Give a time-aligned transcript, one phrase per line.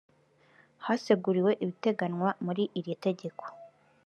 [0.85, 3.43] haseguriwe ibiteganywa muri iri tegeko